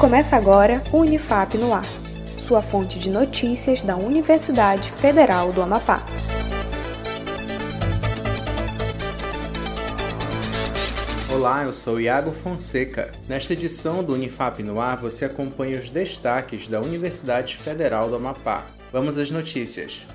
Começa 0.00 0.34
agora 0.34 0.82
o 0.92 1.00
Unifap 1.00 1.58
no 1.58 1.74
Ar, 1.74 1.84
sua 2.48 2.62
fonte 2.62 2.98
de 2.98 3.10
notícias 3.10 3.82
da 3.82 3.96
Universidade 3.96 4.90
Federal 4.92 5.52
do 5.52 5.60
Amapá. 5.60 6.02
Olá, 11.30 11.64
eu 11.64 11.72
sou 11.74 12.00
Iago 12.00 12.32
Fonseca. 12.32 13.12
Nesta 13.28 13.52
edição 13.52 14.02
do 14.02 14.14
Unifap 14.14 14.62
no 14.62 14.80
Ar, 14.80 14.96
você 14.96 15.26
acompanha 15.26 15.78
os 15.78 15.90
destaques 15.90 16.66
da 16.66 16.80
Universidade 16.80 17.58
Federal 17.58 18.08
do 18.08 18.16
Amapá. 18.16 18.64
Vamos 18.90 19.18
às 19.18 19.30
notícias. 19.30 20.06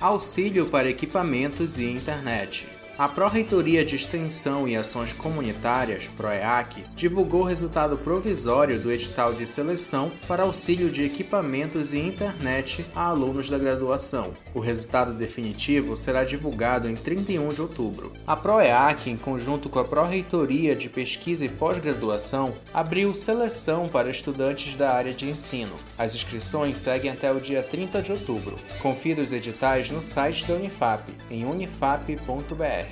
Auxílio 0.00 0.66
para 0.66 0.88
equipamentos 0.88 1.76
e 1.78 1.90
internet. 1.90 2.68
A 2.96 3.08
Pró-Reitoria 3.08 3.84
de 3.84 3.96
Extensão 3.96 4.68
e 4.68 4.76
Ações 4.76 5.12
Comunitárias, 5.12 6.06
PROEAC, 6.06 6.84
divulgou 6.94 7.40
o 7.40 7.44
resultado 7.44 7.96
provisório 7.96 8.80
do 8.80 8.92
edital 8.92 9.34
de 9.34 9.44
seleção 9.48 10.12
para 10.28 10.44
auxílio 10.44 10.88
de 10.88 11.02
equipamentos 11.02 11.92
e 11.92 11.98
internet 11.98 12.86
a 12.94 13.06
alunos 13.06 13.50
da 13.50 13.58
graduação. 13.58 14.32
O 14.54 14.60
resultado 14.60 15.12
definitivo 15.12 15.96
será 15.96 16.22
divulgado 16.22 16.88
em 16.88 16.94
31 16.94 17.52
de 17.52 17.62
outubro. 17.62 18.12
A 18.24 18.36
PROEAC, 18.36 19.10
em 19.10 19.16
conjunto 19.16 19.68
com 19.68 19.80
a 19.80 19.84
Pró-Reitoria 19.84 20.76
de 20.76 20.88
Pesquisa 20.88 21.44
e 21.44 21.48
Pós-Graduação, 21.48 22.54
abriu 22.72 23.12
seleção 23.12 23.88
para 23.88 24.08
estudantes 24.08 24.76
da 24.76 24.92
área 24.92 25.12
de 25.12 25.28
ensino. 25.28 25.74
As 25.98 26.14
inscrições 26.14 26.78
seguem 26.78 27.10
até 27.10 27.32
o 27.32 27.40
dia 27.40 27.60
30 27.60 28.00
de 28.00 28.12
outubro. 28.12 28.56
Confira 28.80 29.20
os 29.20 29.32
editais 29.32 29.90
no 29.90 30.00
site 30.00 30.46
da 30.46 30.54
Unifap, 30.54 31.12
em 31.28 31.44
unifap.br. 31.44 32.83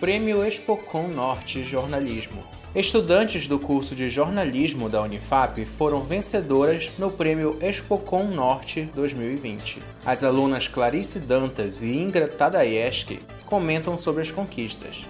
Prêmio 0.00 0.44
Expocom 0.44 1.08
Norte 1.08 1.64
Jornalismo. 1.64 2.44
Estudantes 2.74 3.46
do 3.46 3.58
curso 3.58 3.94
de 3.94 4.10
jornalismo 4.10 4.88
da 4.88 5.00
Unifap 5.02 5.64
foram 5.64 6.02
vencedoras 6.02 6.92
no 6.98 7.10
Prêmio 7.10 7.58
Expocom 7.62 8.24
Norte 8.24 8.82
2020. 8.94 9.82
As 10.04 10.22
alunas 10.22 10.68
Clarice 10.68 11.18
Dantas 11.18 11.82
e 11.82 11.96
Ingra 11.96 12.28
Tadayeski 12.28 13.20
comentam 13.46 13.96
sobre 13.96 14.22
as 14.22 14.30
conquistas 14.30 15.06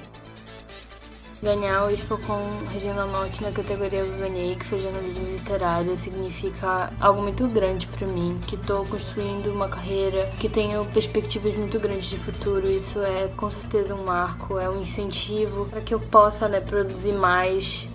ganhar 1.42 1.86
o 1.86 1.90
Expocom 1.90 2.42
Regional 2.72 3.08
Norte 3.08 3.42
na 3.42 3.52
categoria 3.52 4.02
que 4.02 4.10
eu 4.10 4.18
ganhei, 4.18 4.54
que 4.56 4.64
foi 4.64 4.80
jornalismo 4.80 5.28
literário, 5.32 5.96
significa 5.96 6.92
algo 7.00 7.22
muito 7.22 7.46
grande 7.48 7.86
para 7.86 8.06
mim, 8.06 8.40
que 8.46 8.54
estou 8.54 8.86
construindo 8.86 9.52
uma 9.52 9.68
carreira 9.68 10.30
que 10.40 10.48
tenho 10.48 10.84
perspectivas 10.86 11.54
muito 11.56 11.78
grandes 11.78 12.08
de 12.08 12.18
futuro. 12.18 12.70
Isso 12.70 13.00
é 13.00 13.28
com 13.36 13.50
certeza 13.50 13.94
um 13.94 14.04
marco, 14.04 14.58
é 14.58 14.68
um 14.68 14.80
incentivo 14.80 15.66
para 15.66 15.80
que 15.80 15.94
eu 15.94 16.00
possa 16.00 16.48
né, 16.48 16.60
produzir 16.60 17.12
mais 17.12 17.88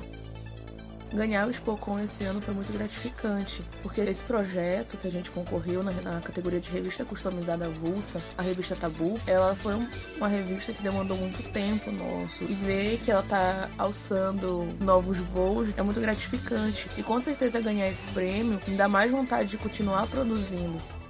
ganhar 1.14 1.48
o 1.48 1.54
Spocon 1.54 2.00
esse 2.00 2.23
ano 2.23 2.42
foi 2.42 2.54
muito 2.54 2.72
gratificante, 2.72 3.62
porque 3.81 4.02
esse 4.02 4.23
projeto 4.23 4.98
que 4.98 5.08
a 5.08 5.12
gente 5.12 5.30
concorreu 5.31 5.84
na, 5.84 5.92
na 5.92 6.22
categoria 6.22 6.59
de 6.59 6.70
revista 6.70 7.04
customizada 7.06 7.66
avulsa, 7.66 8.22
a 8.38 8.42
revista 8.42 8.76
Tabu, 8.76 9.20
ela 9.28 9.54
foi 9.56 9.76
um, 9.76 9.88
uma 10.17 10.28
revista 10.28 10.72
que 10.73 10.82
demandou 10.82 11.17
muito 11.17 11.44
tempo 11.52 11.92
nosso. 11.92 12.44
E 12.44 12.54
ver 12.54 12.98
que 13.00 13.12
ela 13.12 13.23
tá 13.23 13.70
alçando 13.78 14.67
novos 14.80 15.17
voos 15.17 15.70
é 15.78 15.82
muito 15.82 16.00
gratificante. 16.00 16.89
E 16.98 17.04
com 17.04 17.20
certeza 17.20 17.59
ganhar 17.59 17.89
esse 17.89 18.04
prêmio 18.14 18.62
me 18.67 18.76
dá 18.76 18.88
mais 18.88 19.12
vontade 19.12 19.50
de 19.50 19.58
continuar 19.58 20.08
produzindo. 20.08 21.01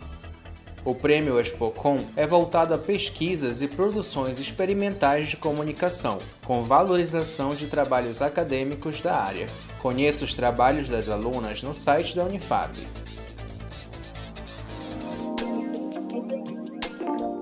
O 0.83 0.95
prêmio 0.95 1.39
Expocom 1.39 2.05
é 2.15 2.25
voltado 2.25 2.73
a 2.73 2.77
pesquisas 2.77 3.61
e 3.61 3.67
produções 3.67 4.39
experimentais 4.39 5.27
de 5.27 5.37
comunicação, 5.37 6.17
com 6.43 6.63
valorização 6.63 7.53
de 7.53 7.67
trabalhos 7.67 8.19
acadêmicos 8.19 8.99
da 8.99 9.15
área. 9.15 9.47
Conheça 9.79 10.23
os 10.23 10.33
trabalhos 10.33 10.89
das 10.89 11.07
alunas 11.07 11.61
no 11.61 11.71
site 11.71 12.15
da 12.15 12.23
Unifab. 12.23 12.79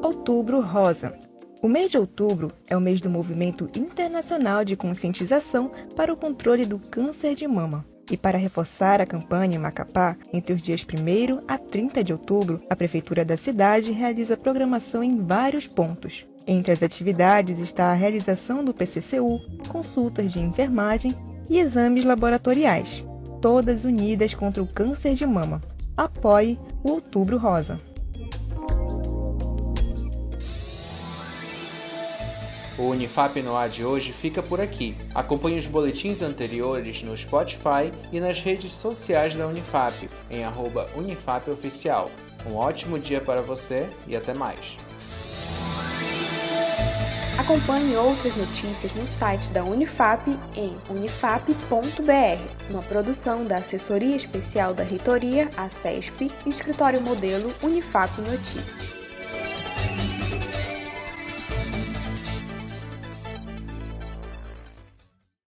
Outubro 0.04 0.60
Rosa. 0.60 1.18
O 1.62 1.70
mês 1.70 1.92
de 1.92 1.98
outubro 1.98 2.52
é 2.68 2.76
o 2.76 2.82
mês 2.82 3.00
do 3.00 3.10
Movimento 3.10 3.70
Internacional 3.74 4.66
de 4.66 4.76
Conscientização 4.76 5.72
para 5.96 6.12
o 6.12 6.18
Controle 6.18 6.66
do 6.66 6.78
Câncer 6.78 7.36
de 7.36 7.48
Mama. 7.48 7.86
E 8.10 8.18
para 8.18 8.38
reforçar 8.38 9.00
a 9.00 9.06
campanha 9.06 9.56
em 9.56 9.60
Macapá, 9.60 10.18
entre 10.34 10.54
os 10.54 10.62
dias 10.62 10.84
1 10.84 11.44
a 11.48 11.58
30 11.58 12.04
de 12.04 12.12
outubro, 12.12 12.62
a 12.70 12.76
Prefeitura 12.76 13.24
da 13.24 13.38
cidade 13.38 13.92
realiza 13.92 14.36
programação 14.36 15.04
em 15.04 15.24
vários 15.24 15.68
pontos. 15.68 16.26
Entre 16.48 16.72
as 16.72 16.82
atividades 16.82 17.60
está 17.60 17.92
a 17.92 17.94
realização 17.94 18.64
do 18.64 18.74
PCCU, 18.74 19.40
consultas 19.68 20.32
de 20.32 20.40
enfermagem 20.40 21.16
e 21.48 21.60
exames 21.60 22.04
laboratoriais, 22.04 23.06
todas 23.40 23.86
unidas 23.86 24.34
contra 24.34 24.64
o 24.64 24.68
câncer 24.68 25.14
de 25.14 25.28
mama. 25.28 25.62
Apoie 25.96 26.58
o 26.84 26.92
Outubro 26.94 27.38
Rosa. 27.38 27.80
O 32.80 32.92
Unifap 32.92 33.42
no 33.42 33.58
ar 33.58 33.68
de 33.68 33.84
hoje 33.84 34.14
fica 34.14 34.42
por 34.42 34.62
aqui. 34.62 34.96
Acompanhe 35.14 35.60
os 35.60 35.68
boletins 35.68 36.22
anteriores 36.22 37.04
no 37.04 37.16
Spotify 37.16 37.92
e 38.10 38.22
nas 38.22 38.40
redes 38.40 38.72
sociais 38.72 39.36
da 39.36 39.46
Unifap, 39.48 40.10
em 40.32 40.44
@unifapoficial. 40.96 42.10
Um 42.46 42.56
ótimo 42.56 42.98
dia 42.98 43.20
para 43.20 43.42
você 43.42 43.90
e 44.08 44.16
até 44.16 44.34
mais. 44.34 44.78
Acompanhe 47.38 47.98
outras 47.98 48.38
notícias 48.38 48.94
no 48.94 49.06
site 49.06 49.52
da 49.52 49.62
Unifap 49.62 50.30
em 50.56 50.74
unifap.br, 50.90 52.42
uma 52.70 52.82
produção 52.84 53.44
da 53.44 53.58
Assessoria 53.58 54.16
Especial 54.16 54.74
da 54.74 54.84
Reitoria, 54.84 55.52
a 55.58 55.68
CESP, 55.68 56.32
Escritório 56.46 57.02
Modelo 57.02 57.54
Unifap 57.62 58.22
Notícias. 58.22 58.99